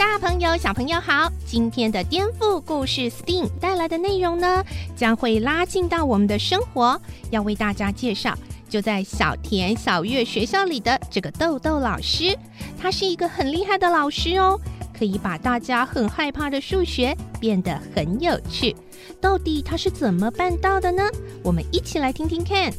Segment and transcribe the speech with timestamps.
[0.00, 1.30] 大朋友、小朋友好！
[1.44, 4.64] 今天的颠覆故事 STEAM 带来的内容呢，
[4.96, 6.98] 将会拉近到我们的生活。
[7.30, 8.34] 要为大家介绍，
[8.66, 12.34] 就在小田小月学校里的这个豆豆老师，
[12.80, 14.58] 他是一个很厉害的老师哦，
[14.98, 18.74] 可以把大家很害怕的数学变得很有趣。
[19.20, 21.02] 到底他是怎么办到的呢？
[21.44, 22.72] 我们一起来听听看。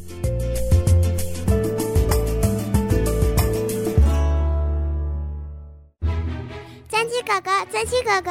[7.31, 8.29] 哥哥，珍惜哥哥，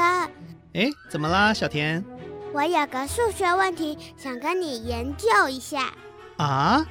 [0.74, 2.04] 哎，怎么啦，小田？
[2.52, 5.94] 我有个数学问题想跟你研究一下。
[6.36, 6.84] 啊？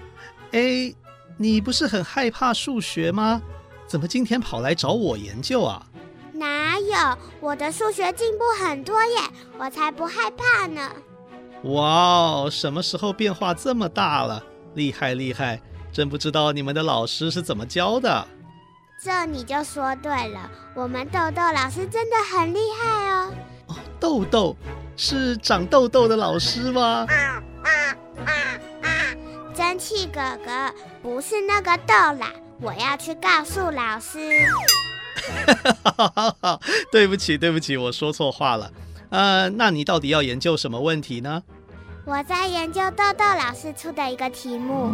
[0.51, 0.91] 哎，
[1.37, 3.39] 你不是很害怕数学吗？
[3.85, 5.85] 怎么今天跑来找我研究啊？
[6.33, 9.19] 哪有，我的数学进步很多耶，
[9.59, 10.89] 我才不害怕呢。
[11.65, 14.43] 哇哦，什么时候变化这么大了？
[14.73, 18.27] 厉害厉害，真不知道你们的老师是怎么教的。
[19.01, 23.31] 这你就说对了，我们豆豆老师真的很厉害哦。
[23.67, 24.53] 哦，豆豆
[24.97, 27.07] 是长痘痘的老师吗？
[29.55, 34.19] 蒸汽哥哥不是那个豆啦，我要去告诉老师。
[36.91, 38.69] 对不起，对不起，我说错话了。
[39.11, 41.43] 呃，那你到底要研究什么问题呢？
[42.03, 44.91] 我在研究豆豆老师出的一个题目。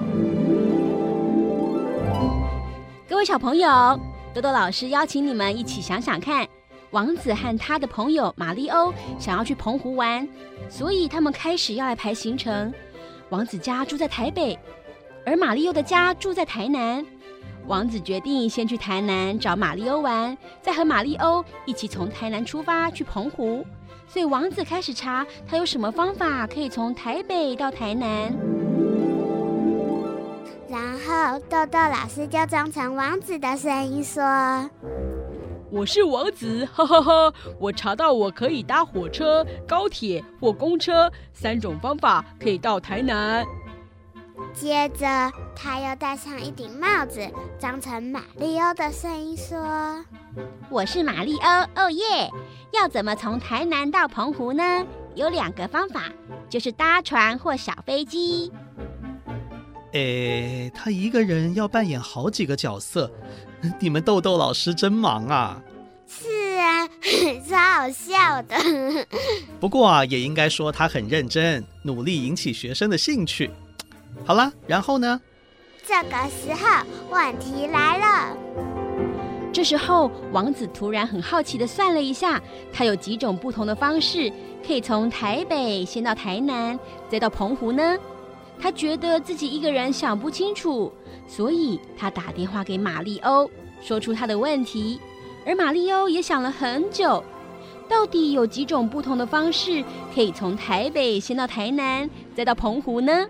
[3.07, 3.69] 各位小朋友，
[4.33, 6.47] 多多老师邀请你们一起想想看：
[6.89, 10.27] 王子和他的朋友玛丽欧想要去澎湖玩，
[10.69, 12.73] 所以他们开始要来排行程。
[13.29, 14.57] 王子家住在台北，
[15.23, 17.05] 而玛丽欧的家住在台南。
[17.67, 23.63] 王子决定先去台南找玛丽欧玩，再和玛丽欧一起从台南出发去澎湖。
[24.07, 28.33] 所以王子开始查，他有什么方法可以从台北到台南。
[30.75, 34.69] 然后豆豆老师就装成王子的声音说
[35.71, 37.33] ：“我是王子，哈哈哈！
[37.57, 43.45] 我查到我可以搭火车、高铁或公车三种方法可以到台南。”
[44.53, 45.05] 接着
[45.55, 47.25] 他又戴上一顶帽子，
[47.57, 50.03] 装成马里欧的声音说
[50.69, 52.29] ：“我是马里欧，哦耶！
[52.73, 54.85] 要怎么从台南到澎湖呢？
[55.15, 56.09] 有两个方法，
[56.49, 58.51] 就是搭船或小飞机。”
[59.95, 63.09] 哎，他一个人要扮演好几个角色，
[63.79, 65.61] 你们豆豆老师真忙啊！
[66.05, 66.85] 是啊，
[67.47, 69.05] 超好笑的。
[69.57, 73.49] 不过啊，也应该说他很认真，努力引起学生的兴趣。
[74.25, 75.21] 好了，然后呢？
[75.87, 78.37] 这个时候，问题来了。
[79.53, 82.41] 这时候，王子突然很好奇的算了一下，
[82.73, 84.29] 他有几种不同的方式
[84.67, 86.77] 可以从台北先到台南，
[87.09, 87.95] 再到澎湖呢？
[88.59, 90.91] 他觉得自己一个人想不清楚，
[91.27, 93.49] 所以他打电话给玛丽欧，
[93.81, 94.99] 说出他的问题。
[95.45, 97.23] 而玛丽欧也想了很久，
[97.87, 99.83] 到底有几种不同的方式
[100.13, 103.27] 可以从台北先到台南，再到澎湖呢？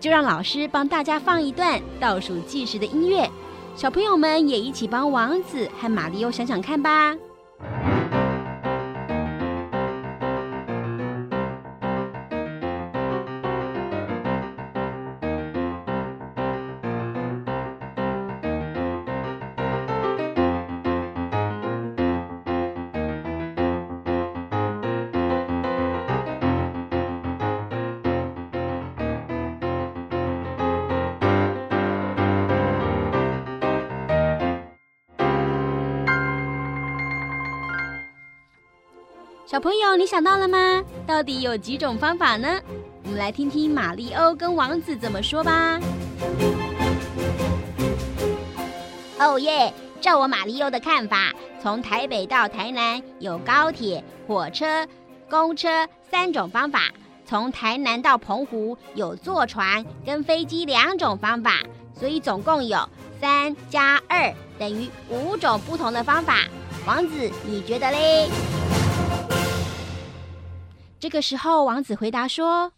[0.00, 3.30] 就让老师帮大家放一段倒数计时的音乐，
[3.76, 7.16] 小朋友们也一起帮王子和玛丽欧想想看吧。
[39.54, 40.82] 小朋友，你想到了吗？
[41.06, 42.60] 到底有几种方法呢？
[43.04, 45.78] 我们来听听玛丽欧跟王子怎么说吧。
[49.20, 49.72] 哦耶！
[50.00, 54.84] 照我玛丽欧的看法，从台北到台南有高铁、火车、
[55.30, 56.80] 公车三种方法；
[57.24, 61.60] 从台南到澎湖有坐船跟飞机两种方法。
[61.96, 62.76] 所以总共有
[63.20, 66.38] 三加二等于五种不同的方法。
[66.84, 68.28] 王子，你觉得嘞？
[71.04, 72.72] 这个时候，王子回答说：“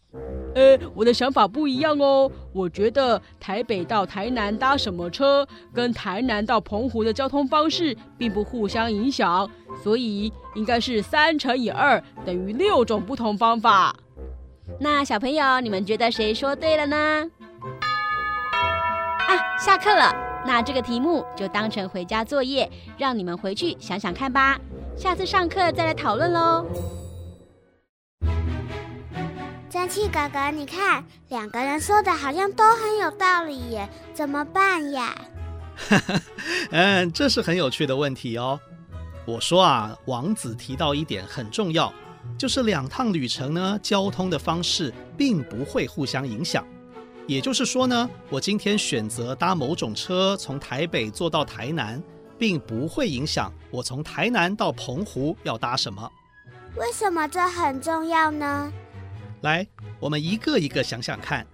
[0.53, 2.29] 呃，我的想法不一样哦。
[2.51, 9.49] 我觉得台北到台南搭什么车，跟台南到澎湖的交通方式并不互相影响，
[9.81, 13.95] 所以应该是三乘以二等于六种不同方法。
[14.77, 16.97] 那小朋友，你们觉得谁说对了呢？
[19.29, 20.13] 啊，下课了，
[20.45, 24.59] 那这个题目就当成回家作业，让你们回去想想看吧。
[24.97, 26.65] 下次上课再来讨论喽。
[29.69, 35.13] 蒸汽哥哥，你看，两个人说的好像都很有道理耶，怎么办呀？
[36.71, 38.57] 嗯，这是很有趣的问题哦。
[39.25, 41.93] 我说啊，王子提到一点很重要。
[42.37, 46.65] 就是两趟旅程呢，交通的方式并不会互相影响。
[47.25, 52.01] 也就是说呢，我今天选择搭某种车从台北坐到台南，
[52.37, 56.09] 并不会影响我从台南到澎湖要搭什么。
[56.75, 58.71] 为什么这很重要呢？
[59.41, 59.65] 来，
[59.99, 61.45] 我们一个一个想想看。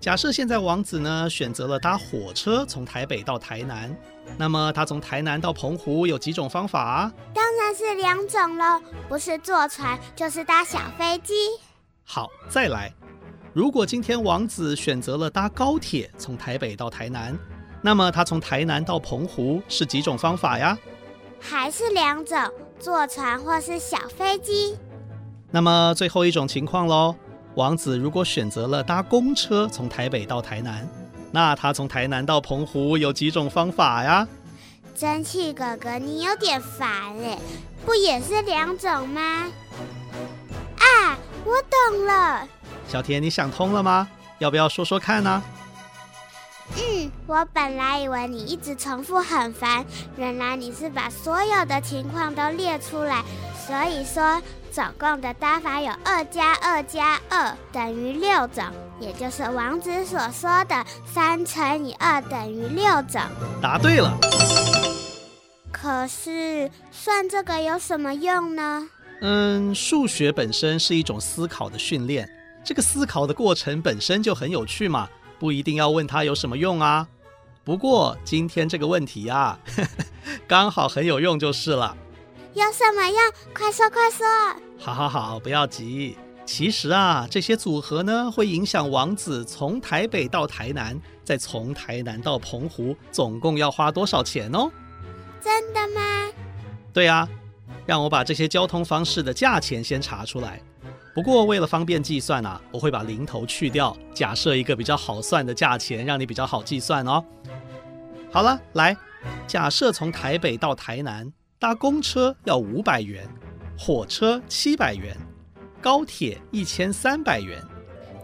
[0.00, 3.94] 假设现在王子呢选择了搭火车从台北到台南，
[4.36, 7.12] 那么他从台南到澎湖有几种方法啊？
[7.34, 11.34] 当然是两种喽，不是坐船就是搭小飞机。
[12.04, 12.92] 好，再来。
[13.52, 17.36] 如果今天王子选择了搭高铁从台北到台南，
[17.82, 20.78] 那么他从台南到澎湖是几种方法呀？
[21.40, 22.38] 还是两种，
[22.78, 24.76] 坐船或是小飞机。
[25.50, 27.16] 那么最后一种情况喽。
[27.58, 30.88] 王子如果选择了搭公车从台北到台南，
[31.32, 34.24] 那他从台南到澎湖有几种方法呀？
[34.94, 36.88] 蒸汽哥哥，你有点烦
[37.20, 37.36] 哎，
[37.84, 39.48] 不也是两种吗？
[40.78, 42.46] 啊，我懂了。
[42.86, 44.08] 小田，你想通了吗？
[44.38, 45.42] 要不要说说看呢？
[46.76, 49.84] 嗯，我本来以为你一直重复很烦，
[50.16, 53.24] 原来你是把所有的情况都列出来，
[53.66, 54.40] 所以说。
[54.72, 58.64] 总共的搭法有二加二加二等于六种，
[59.00, 63.20] 也就是王子所说的三乘以二等于六种。
[63.60, 64.16] 答对了。
[65.72, 68.88] 可是算这个有什么用呢？
[69.20, 72.28] 嗯，数学本身是一种思考的训练，
[72.64, 77.06] 这个思考的过程本身就很有趣嘛，不一定要问它有什么用啊。
[77.64, 79.88] 不过今天这个问题啊，呵呵，
[80.46, 81.96] 刚好很有用就是了。
[82.58, 83.16] 有什么用？
[83.54, 84.26] 快说快说！
[84.80, 86.18] 好好好，不要急。
[86.44, 94.68] 其实啊，这些组合呢，会影响王子从台北到台南，再从台南到澎湖，总共要花多少钱哦？
[95.40, 96.00] 真的吗？
[96.92, 97.28] 对啊，
[97.86, 100.60] 让我把这些交通方式的价钱先查出来。
[101.14, 107.24] 不过为了方便计算啊，我会把零头去掉，假设一个比较好算的价钱，让你比较好计算哦。
[108.32, 108.96] 好了，来，
[109.46, 111.32] 假设从台北到台南。
[111.60, 113.28] 搭公车要五百元，
[113.76, 115.16] 火车七百元，
[115.82, 117.60] 高铁一千三百元。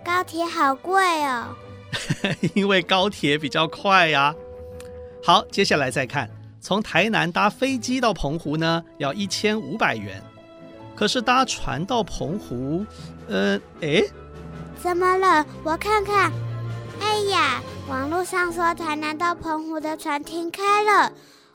[0.04, 1.48] 高铁好贵哦，
[2.54, 4.32] 因为高铁比较快呀。
[5.20, 10.22] 好，接下来再看，从台南搭飞机到澎湖呢，要一千五百元。
[10.94, 12.86] 可是搭船到澎湖，
[13.26, 14.08] 呃，诶，
[14.80, 15.44] 怎么了？
[15.64, 16.30] 我看看。
[17.00, 21.10] 哎呀，网络上说台南到澎湖的船停开了。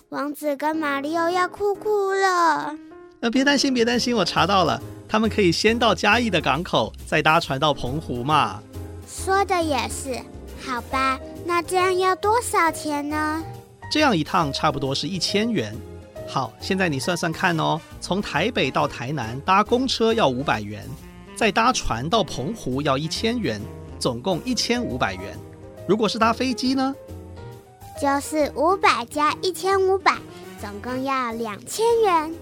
[0.10, 2.76] 王子跟马里奥要哭哭了。
[3.20, 8.60] 呃，别担心，别担心，我查到了，他们可以先到嘉义的港口，再搭船到澎湖嘛。
[9.08, 10.20] 说的也是，
[10.66, 13.44] 好吧，那这样要多少钱呢？
[13.92, 15.76] 这样一趟差不多是一千元。
[16.28, 20.84] 好，现在你算算看哦，从台北到台南搭公车要五百元，
[21.36, 23.62] 再搭船到澎湖要一千元，
[24.00, 25.38] 总共一千五百元。
[25.88, 26.96] 如果是搭飞机呢？
[28.02, 30.16] 就是五百加一千五百，
[30.58, 32.34] 总共要两千元。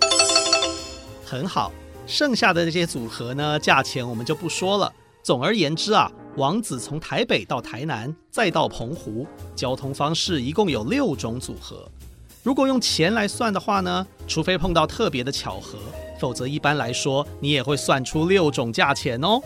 [1.25, 1.71] 很好，
[2.05, 4.93] 剩下的这些组合呢，价钱我们就不说了。
[5.23, 11.89] 总而言之啊，王子从台北到台南，再到澎湖，交通方式一共有六种组合。
[12.43, 15.79] 如果用钱来算的话呢，除非碰到特别的巧合，
[16.19, 19.41] 否则一般来说你也会算出六种价钱哦。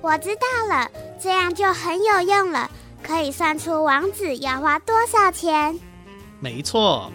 [0.00, 0.88] 我知道了，
[1.20, 2.70] 这样就很有用了。
[3.06, 5.78] 可以算出王子要花多少钱？
[6.40, 7.12] 没错。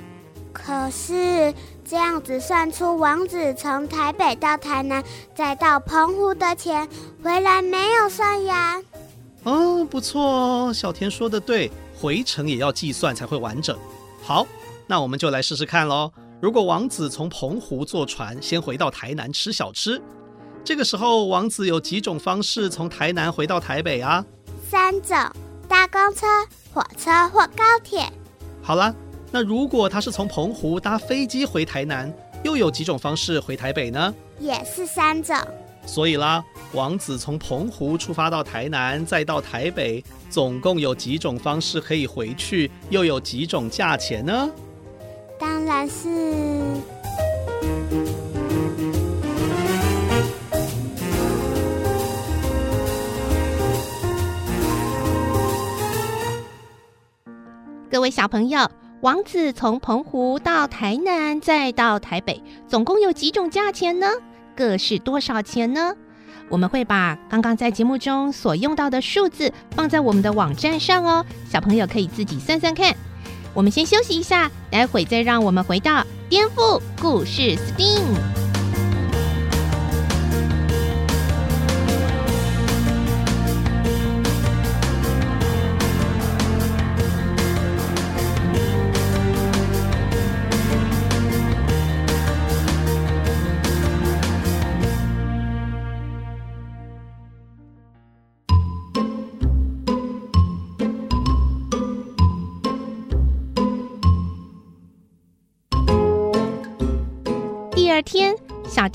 [0.54, 1.54] 可是
[1.84, 5.04] 这样子算出王子从台北到台南，
[5.34, 6.88] 再到澎湖的钱，
[7.24, 8.80] 回来没有算呀？
[9.44, 13.78] 哦，不错哦，小田说的对，回程也要计算才会完整。
[14.22, 14.46] 好，
[14.86, 16.12] 那我们就来试试看喽。
[16.40, 20.00] 如果王子从澎湖坐船先回到台南吃小吃，
[20.64, 24.24] 这个时候王子有几种方式从台南回到台北啊？
[24.70, 25.18] 三种。
[25.70, 26.26] 搭公车、
[26.74, 28.02] 火车或高铁。
[28.60, 28.94] 好了，
[29.32, 32.12] 那如果他是从澎湖搭飞机回台南，
[32.44, 34.12] 又有几种方式回台北呢？
[34.40, 35.38] 也是三种：
[35.86, 44.50] 所以啦，王子从澎湖出发到台南，再到台北，总共有几种方式可以回去，又有几种价钱呢？
[45.40, 46.34] 当然是。
[58.00, 64.08] 各位小朋友，王子从澎湖到台南，再到台北，总共有几种价钱呢？
[64.56, 65.94] 各是多少钱呢？
[66.48, 72.96] 我们会把刚刚在节目中所用到的数字放在我们的网站上哦，小朋友可以自己算算看。
[73.54, 78.39] 我们先休息一下，待会再让我们回到颠覆故事 STEAM。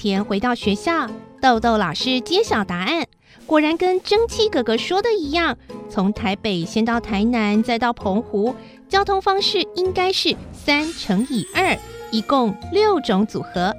[0.05, 1.09] 小田回到学校，
[1.41, 3.07] 豆豆老师揭晓答案，
[3.47, 5.57] 果然跟蒸汽哥哥说的一样，
[5.89, 8.55] 从台北先到台南，再到澎湖，
[8.87, 11.75] 交通方式应该是三乘以二，
[12.11, 13.75] 一共六种组合。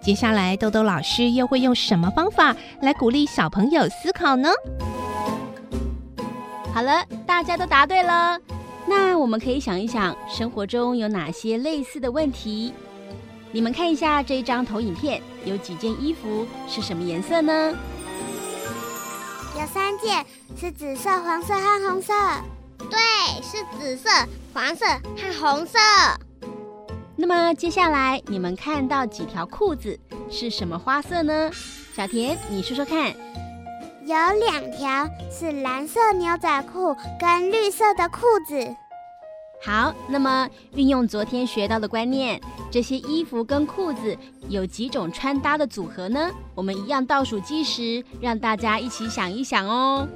[0.00, 4.48] 接下来，豆豆老师又会用什么方法来鼓励小朋友思考呢？
[6.72, 8.40] 好了，大家都答对了，
[8.88, 12.72] 那我们可以想一想，生活中有哪些类似的问题？
[13.52, 17.74] 你们看一下这一张投影片，有几件衣服是什么颜色呢？
[19.58, 20.24] 有三件，
[20.56, 22.12] 是紫色、黄色和红色。
[22.90, 22.98] 对，
[23.42, 24.10] 是紫色、
[24.52, 24.84] 黄色
[25.16, 25.78] 和红色。
[27.16, 29.98] 那么接下来你们看到几条裤子
[30.30, 31.50] 是什么花色呢？
[31.94, 33.14] 小田，你说说看。
[34.04, 38.76] 有两条是蓝色牛仔裤跟绿色的裤子。
[39.66, 44.16] 好，那么运用昨天学到的观念，这些衣服跟裤子
[44.48, 46.30] 有几种穿搭的组合呢？
[46.54, 50.06] 我们一样倒数计时，让大家一起想一想哦。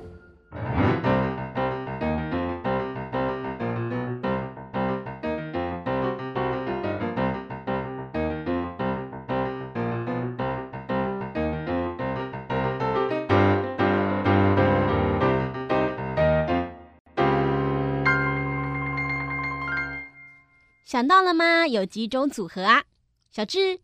[21.00, 21.66] 想到了吗？
[21.66, 22.82] 有几种组合啊？
[23.34, 23.80] 小智，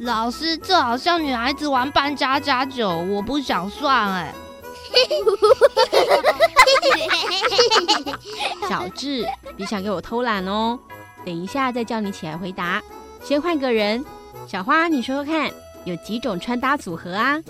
[0.00, 4.34] 老师，这好像女孩子玩扮家家酒，我不想算哎。
[8.68, 10.78] 小智，别想给我偷懒哦！
[11.24, 12.82] 等一下再叫你起来回答。
[13.24, 14.04] 先换个人，
[14.46, 15.50] 小花，你说说看，
[15.86, 17.42] 有几种穿搭组合啊？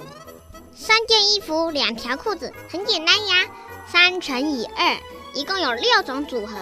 [0.73, 3.44] 三件衣服，两条裤子，很简单呀。
[3.88, 4.97] 三乘以二，
[5.35, 6.56] 一共有六种组合。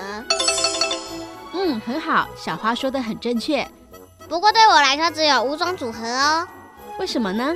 [1.67, 3.67] 嗯，很好，小花说的很正确。
[4.29, 6.47] 不过对我来说只有五种组合哦。
[7.01, 7.53] 为什么呢？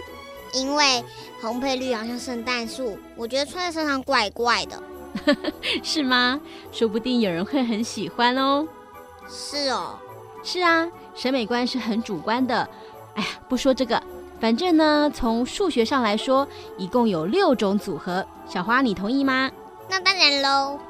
[0.53, 1.05] 因为
[1.41, 4.83] 红配绿好像圣诞树，我觉得穿在身上怪怪的。
[5.85, 6.41] 是吗？
[6.73, 8.67] 说不定有人会很喜欢哦。
[9.29, 9.97] 是哦。
[10.43, 12.69] 是啊，审美观是很主观的。
[13.15, 14.03] 哎呀，不说这个，
[14.41, 18.27] 反正呢，从数学上来说，一共有六种组合。
[18.49, 19.49] 小花，你同意吗？
[19.89, 20.81] 那当然喽。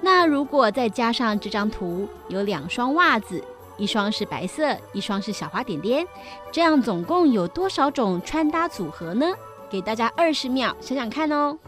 [0.00, 3.42] 那如果再加上这张图，有两双袜子，
[3.76, 6.06] 一双是白色，一双是小花点点，
[6.52, 9.26] 这样总共有多少种穿搭组合呢？
[9.68, 11.58] 给大家二十秒想想看哦。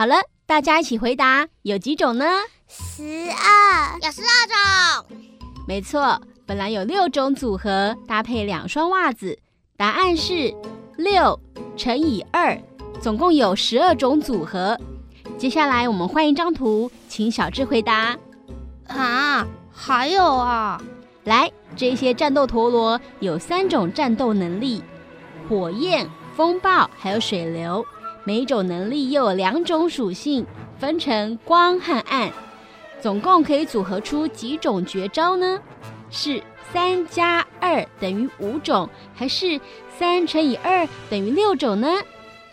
[0.00, 0.14] 好了，
[0.46, 2.24] 大家一起回答，有几种呢？
[2.66, 5.18] 十二，有十二种。
[5.68, 9.38] 没错，本来有六种组合，搭配两双袜子，
[9.76, 10.54] 答案是
[10.96, 11.38] 六
[11.76, 12.58] 乘以二，
[12.98, 14.74] 总共有十二种组合。
[15.36, 18.16] 接下来我们换一张图，请小智回答。
[18.86, 20.82] 啊，还有啊，
[21.24, 24.82] 来，这些战斗陀螺有三种战斗能力：
[25.46, 27.84] 火焰、风暴，还有水流。
[28.24, 30.46] 每种能力又有两种属性，
[30.78, 32.30] 分成光和暗，
[33.00, 35.58] 总共可以组合出几种绝招呢？
[36.10, 39.60] 是三加二等于五种，还是
[39.98, 41.88] 三乘以二等于六种呢？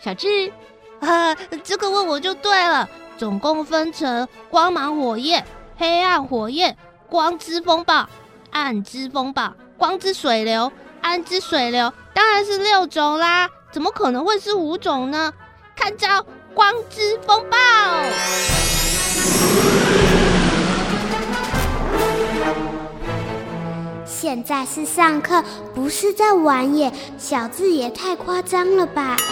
[0.00, 0.52] 小智，
[1.00, 5.44] 啊，这个问我就对了，总共分成光芒火焰、
[5.76, 6.76] 黑暗火焰、
[7.08, 8.08] 光之风暴、
[8.50, 15.32] 暗之风暴、光之水流、暗之水流，当然是六种啦，怎么可能会是五种呢？
[15.78, 17.56] 看招，光之风暴！
[24.04, 25.40] 现在是上课，
[25.72, 26.92] 不是在玩耶！
[27.16, 29.16] 小智也太夸张了吧！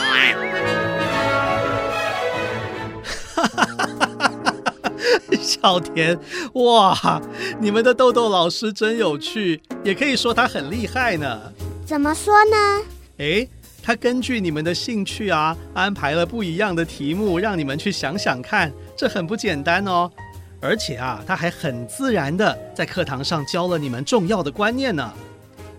[5.42, 6.16] 小田，
[6.54, 7.20] 哇，
[7.58, 11.52] 你们的豆豆老师真有趣，也可以说他很厉害呢。
[11.84, 12.82] 怎么说呢？
[13.18, 13.48] 诶，
[13.86, 20.10] 他根据你们的兴趣啊，安排了不一样的题目，让你们去想想看，这很不简单哦。
[20.60, 25.12] 而且啊，他还很自然地在课堂上教了你们重要的观念呢。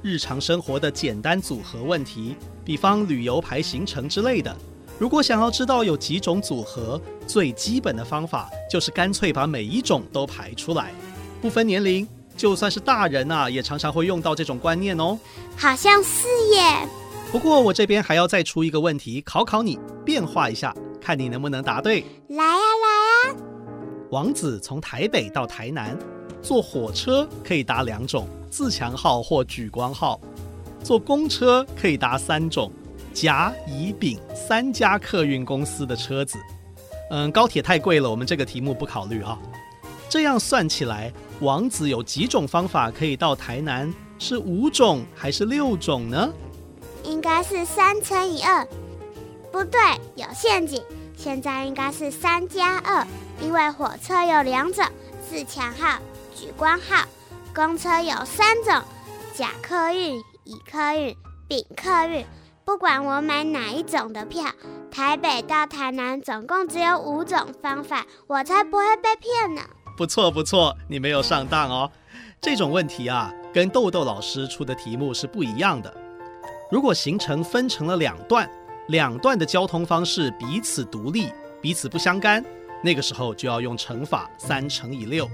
[0.02, 4.56] 日常生活的简单组合问题，比方旅游排行程之类的。
[4.98, 10.94] 如果想要知道有几种组合，最基本的方法就是干脆把每一种都排出来，
[11.42, 15.20] 不分年龄，就算是大人啊，也常常会用到这种观念哦。
[15.58, 16.88] 好像是耶。
[17.30, 22.00] 不过我这边还要再出一个问题考考你，变化一下，看你能不能答对。
[22.30, 22.54] 来呀，
[23.26, 23.36] 来呀！
[24.12, 25.98] 王子从台北到台南，
[26.42, 30.18] 坐火车可以搭两种，自强号或莒光号；
[30.82, 32.72] 坐公车可以搭三种，
[33.14, 36.38] 甲、乙、丙三家客运公司的车子。
[37.10, 39.38] 嗯，高铁太贵了，我们这个题目不考虑啊。
[40.08, 43.94] 这样算起来，王子有几种方法可以到台南？
[44.18, 46.30] 是五种还是六种呢？
[47.08, 48.68] 应该是三乘以二。
[49.52, 49.80] 不对，
[50.16, 50.84] 有陷阱。
[51.16, 53.08] 现在应该是三加二。
[53.42, 54.86] 因为火车有两种，
[55.28, 56.00] 自强号、
[56.36, 57.08] 莒光号；
[57.56, 58.74] 公车有三种，
[59.34, 61.16] 甲客运、乙客运、
[61.48, 62.26] 丙客运。
[62.66, 64.44] 不管我买哪一种的票，
[64.92, 69.62] 台北到台南总共只有五种方法，我才不会被骗呢。
[69.96, 71.90] 不错不错，你没有上当哦。
[72.42, 75.94] 这种问题啊，跟豆豆老师出的题目是不一样的。
[76.70, 78.50] 如果行程分成了两段，
[78.88, 81.32] 两段的交通方式彼此独立，
[81.62, 82.44] 彼此不相干。
[82.84, 85.30] 那个时候就要用乘法三乘以六。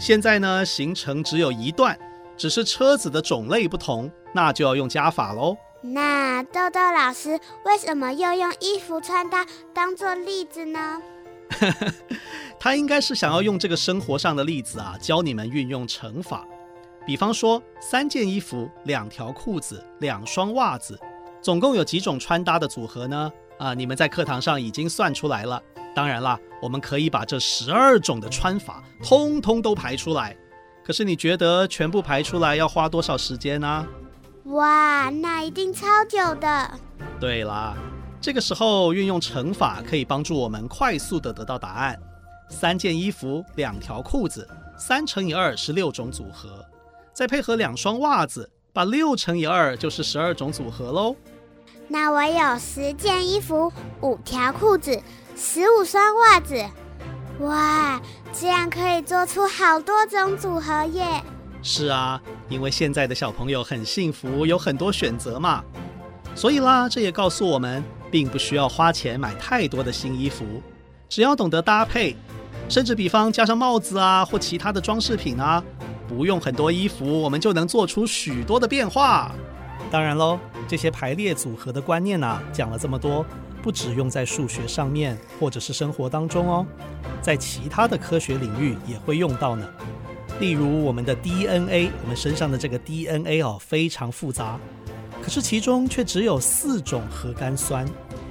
[0.00, 1.98] 现在呢，行程只有一段，
[2.36, 5.56] 只是车子的种类不同，那就要用加法喽。
[5.82, 11.02] 那豆豆老师为什么又用衣服穿搭当做例子呢？
[12.58, 16.46] 他应该是想要用这个生活上的例子啊，教你们运用乘法。
[17.06, 20.98] 比方说，三件衣服、两条裤子、两双袜子，
[21.42, 23.30] 总共有几种穿搭的组合呢？
[23.58, 25.62] 啊，你们在课堂上已经算出来了。
[25.94, 30.36] 当然啦，我们可以把这十二种的穿法通通都排出来。
[30.82, 33.86] 可是你觉得全部排出来要花多少时间呢？
[34.46, 36.70] 哇，那一定超久的。
[37.20, 37.76] 对啦，
[38.20, 41.98] 这个时候运用乘法可以帮助我们快速地得到答案。
[42.48, 46.64] 三件衣服，两条裤子，三乘以二是六种组合，
[47.14, 51.14] 再配合两双袜子，把六乘以二就是十二种组合喽。
[51.86, 55.00] 那我有十件衣服，五条裤子。
[55.36, 56.64] 十五双袜子，
[57.40, 58.00] 哇，
[58.32, 61.22] 这样可以做出好多种组合耶！
[61.60, 65.64] 是啊，因为现在的小朋友很幸福，有很多选择嘛。
[66.36, 70.44] 所以啦，这也告诉我们，并不需要花钱买太多的新衣服，
[71.08, 72.16] 只要懂得搭配，
[72.68, 75.60] 甚至比方加上帽子啊或其他的装饰品啊，
[76.08, 79.32] 不用很多衣服，我们就能做出许多的变化。
[79.90, 83.24] 当然喽，这些排列组合的观念呢、讲了这么多。
[83.62, 86.66] 不只用在数学上面，或者是生活当中哦，
[87.22, 89.66] 在其他的科学领域也会用到呢。
[90.38, 94.60] 例如我们的 DNA，我们身上的这个 DNA 哦，非常复杂，
[95.22, 97.88] 可是其中却只有四种核苷酸，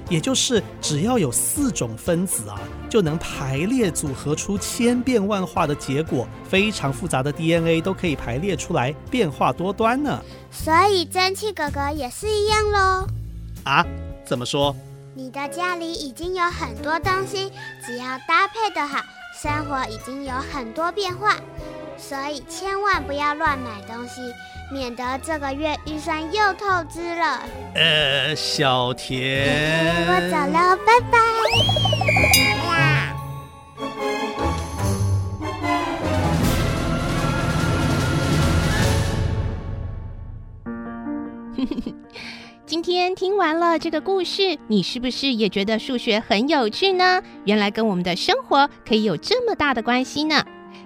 [0.08, 6.26] 也就是只要有四种分子啊，就能排列组合出千变万化的结果。
[6.48, 10.22] 非常复杂的 DNA 都可以排列出来，变化多端呢。
[10.50, 13.06] 所以蒸汽哥哥也是一样喽。
[13.64, 13.84] 啊？
[14.24, 14.74] 怎么说？
[15.14, 17.52] 你的家里已经有很多东西，
[17.84, 18.98] 只要搭配得好，
[19.40, 21.36] 生活已经有很多变化。
[21.96, 24.20] 所以千万不要乱买东西，
[24.72, 27.42] 免得这个月预算又透支了。
[27.74, 31.18] 呃，小田，我走了，拜拜。
[42.66, 47.22] 今天听完了这个故事，你是不是也觉得数学很有趣呢？
[47.44, 50.44] 原来跟我们的生活可以有这么大的关系呢。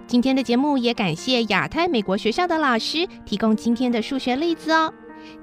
[0.09, 4.91] 今天的节目也感谢亚太美国学校的老师提供今天的数学例子哦。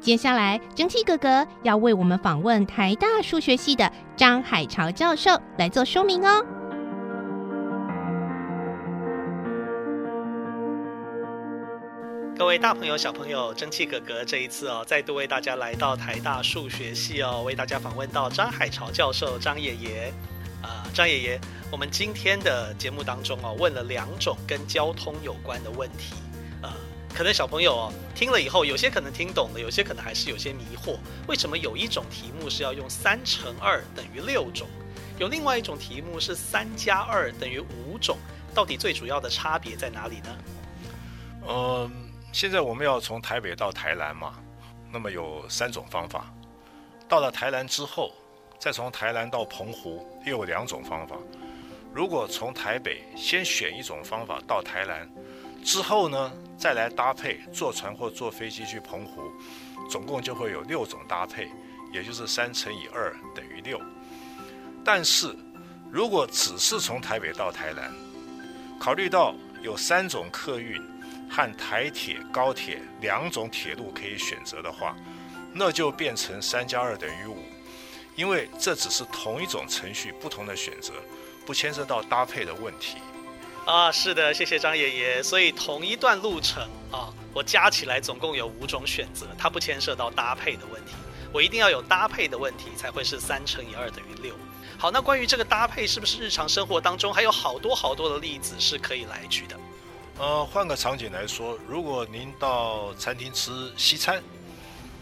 [0.02, 6.44] 接下来，蒸汽哥哥要为我们访问台大数学系的张海潮教授来做说明哦。
[12.36, 20.12] 各位大朋友、小朋友，蒸汽哥哥这一次哦，再度为大家来到台大数学系哦，为大家访问到张海潮教授张爷爷。
[20.66, 21.40] 啊、呃，张爷爷，
[21.72, 26.16] 我们今天的节目当中哦，问了两种跟交通有关的问题。
[26.64, 26.74] 呃，
[27.14, 30.98] 可能小朋友哦听了以后，有些可能听懂了，有些可能还是有些迷惑。
[31.28, 34.68] 为什么有一种题目是要用三乘二等于六种，
[35.20, 38.18] 有另外一种题目是三加二等于五种？
[38.56, 40.38] 到底最主要的差别在哪里呢？
[41.48, 41.92] 嗯。
[42.32, 44.34] 现在我们要从台北到台南嘛，
[44.92, 46.34] 那么有三种方法。
[47.08, 48.12] 到了台南之后，
[48.66, 51.16] 再从台南到澎湖又有两种方法。
[51.94, 55.08] 如果从台北先选一种方法到台南，
[55.64, 59.22] 之后呢，再来搭配坐船或坐飞机去澎湖，
[59.88, 61.48] 总共就会有六种搭配，
[61.94, 63.80] 也就是三乘以二等于六。
[64.84, 65.36] 但是
[65.92, 67.94] 如果只是从台北到台南，
[68.80, 70.82] 考虑到有三种客运。
[71.28, 74.96] 和台铁、高铁两种铁路可以选择的话，
[75.54, 77.38] 那就变成三加二等于五，
[78.16, 80.94] 因为这只是同一种程序，不同的选择，
[81.46, 82.98] 不牵涉到搭配的问题。
[83.66, 85.24] 啊，是的，谢谢张爷爷。
[85.24, 90.94] 所以同一段路程啊，我加起来总共有五种选择，它不牵涉到搭配的问题。
[91.34, 94.34] 我一定要有搭配的问题，才会是三乘以二等于六。
[94.78, 99.60] 好，那关于这个搭配，是不是日常生活当中还有好多好多的例子是可以来举的？
[100.18, 104.24] 呃，换个场景来说，如果您到餐厅吃西餐，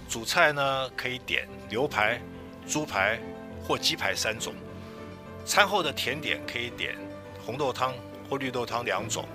[0.09, 2.19] 主菜呢可以点牛排、
[2.67, 3.19] 猪排
[3.63, 4.53] 或鸡排三种，
[5.45, 6.97] 餐后的甜点可以点
[7.45, 7.93] 红豆汤
[8.29, 9.25] 或绿豆汤两种，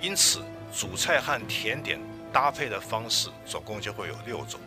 [0.00, 0.42] 因此
[0.74, 2.00] 主菜和甜点
[2.32, 4.60] 搭配的方式总共就会有六种。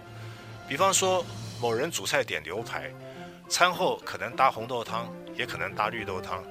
[0.67, 1.26] 比方说，
[1.62, 2.91] 某人主菜点牛排，
[3.50, 6.43] 餐后可能搭红豆汤，也可能搭绿豆汤，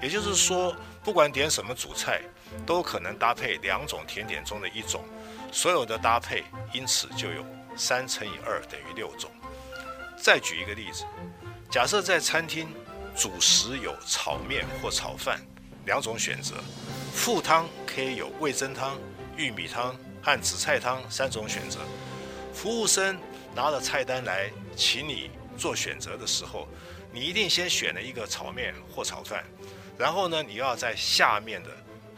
[0.00, 2.20] 也就是说，不管点什么主菜。
[2.64, 5.04] 都可能搭配两种甜点中的一种，
[5.52, 7.44] 所有的搭配因此就有
[7.76, 9.30] 三乘以二等于六种。
[10.20, 11.04] 再举一个例子，
[11.70, 12.68] 假设在餐厅
[13.16, 15.40] 主食有炒面或炒饭
[15.86, 16.56] 两种选择，
[17.14, 18.98] 副汤可以有味噌汤、
[19.36, 21.80] 玉米汤和紫菜汤三种选择。
[22.52, 23.18] 服务生
[23.54, 26.68] 拿了菜单来请你做选择的时候，
[27.12, 29.44] 你一定先选了一个炒面或炒饭，
[29.96, 31.70] 然后呢，你要在下面的。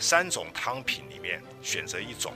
[0.02, 2.32] 三种汤品里面选择一种，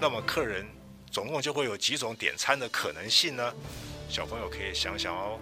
[0.00, 0.66] 那么客人
[1.10, 3.52] 总共就会有几种点餐的可能性呢？
[4.08, 5.38] 小朋友可以想想哦。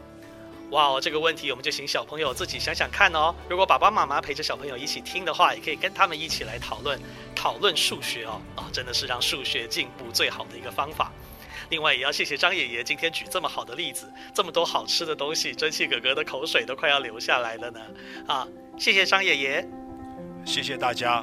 [0.70, 3.34] 哇哦，这个问题我们就请小朋友自己想想看哦。
[3.46, 6.98] 如果爸爸妈妈陪着小朋友一起听的话，也可以跟他们一起来讨论
[7.34, 8.40] 讨论数学哦。
[8.56, 11.12] 啊，真的是让数学进步最好的一个方法。
[11.68, 17.80] 另外，也要谢谢张爷爷今天举这么好的例子，这么多好吃的东西，蒸汽哥哥的口水都快要流下来了呢。
[18.26, 18.48] 啊，
[18.78, 19.68] 谢谢张爷爷，
[20.46, 21.22] 谢谢大家。